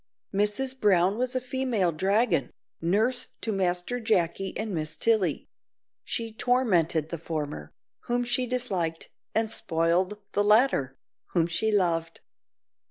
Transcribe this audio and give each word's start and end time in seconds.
Mrs 0.33 0.79
Brown 0.81 1.15
was 1.19 1.35
a 1.35 1.39
female 1.39 1.91
dragon, 1.91 2.49
nurse 2.81 3.27
to 3.41 3.51
Master 3.51 3.99
Jacky 3.99 4.51
and 4.57 4.73
Miss 4.73 4.97
Tilly; 4.97 5.45
she 6.03 6.33
tormented 6.33 7.09
the 7.09 7.19
former, 7.19 7.69
whom 8.05 8.23
she 8.23 8.47
disliked, 8.47 9.09
and 9.35 9.51
spoiled 9.51 10.17
the 10.31 10.43
latter, 10.43 10.95
whom 11.33 11.45
she 11.45 11.71
loved. 11.71 12.21